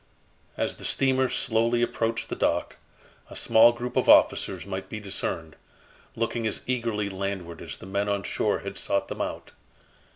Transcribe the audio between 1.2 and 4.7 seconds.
slowly approached the dock, a small group of officers